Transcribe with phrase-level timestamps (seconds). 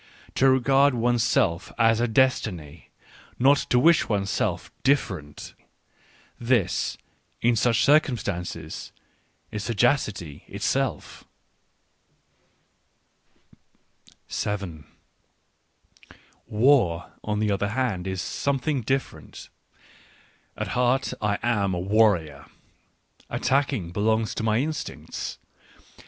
[0.33, 2.89] To regard one's self as a destiny,
[3.37, 5.53] not to wish one's self" differ ent"—
[6.51, 6.97] this,
[7.39, 8.91] in such circumstances,
[9.51, 11.23] is sagacity^ itself.
[14.27, 14.69] Digitized by Google
[16.07, 16.15] WHY I AM SO
[16.47, 19.49] WISE 23 War, on the other hand, is something different.
[20.57, 22.47] At heart I am a warrior.
[23.29, 25.37] Attacking belongs to my instincts.